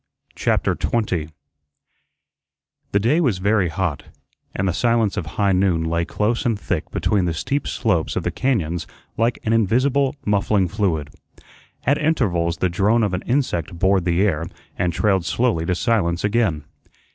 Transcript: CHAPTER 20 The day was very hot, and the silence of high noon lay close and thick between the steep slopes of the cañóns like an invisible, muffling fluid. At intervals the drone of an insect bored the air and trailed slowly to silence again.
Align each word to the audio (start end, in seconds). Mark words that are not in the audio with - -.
CHAPTER 0.33 0.73
20 0.73 1.29
The 2.91 2.99
day 2.99 3.21
was 3.21 3.37
very 3.37 3.69
hot, 3.69 4.05
and 4.55 4.67
the 4.67 4.73
silence 4.73 5.15
of 5.15 5.27
high 5.37 5.51
noon 5.51 5.83
lay 5.83 6.05
close 6.05 6.43
and 6.43 6.59
thick 6.59 6.89
between 6.89 7.25
the 7.25 7.35
steep 7.35 7.67
slopes 7.67 8.15
of 8.15 8.23
the 8.23 8.31
cañóns 8.31 8.87
like 9.15 9.37
an 9.45 9.53
invisible, 9.53 10.15
muffling 10.25 10.67
fluid. 10.67 11.11
At 11.85 11.99
intervals 11.99 12.57
the 12.57 12.67
drone 12.67 13.03
of 13.03 13.13
an 13.13 13.21
insect 13.27 13.77
bored 13.77 14.05
the 14.05 14.23
air 14.25 14.47
and 14.75 14.91
trailed 14.91 15.23
slowly 15.23 15.67
to 15.67 15.75
silence 15.75 16.23
again. 16.23 16.63